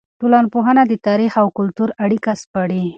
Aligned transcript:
ټولنپوهنه 0.19 0.83
د 0.87 0.93
تاریخ 1.07 1.31
او 1.41 1.47
کلتور 1.57 1.89
اړیکه 2.03 2.31
سپړي. 2.41 2.83